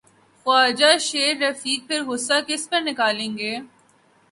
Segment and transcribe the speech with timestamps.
[0.45, 3.53] خواجہ سعدرفیق پھر غصہ کس پہ نکالیں گے؟